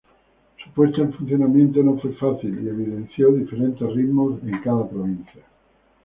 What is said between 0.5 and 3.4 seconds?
Su puesta en funcionamiento no fue fácil y evidenció